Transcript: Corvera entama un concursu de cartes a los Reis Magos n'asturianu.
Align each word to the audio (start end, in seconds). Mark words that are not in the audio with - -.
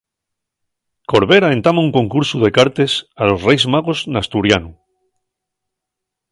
Corvera 1.11 1.51
entama 1.57 1.83
un 1.87 1.91
concursu 1.99 2.37
de 2.45 2.51
cartes 2.57 2.91
a 3.21 3.29
los 3.29 3.43
Reis 3.47 3.63
Magos 3.75 4.03
n'asturianu. 4.13 4.75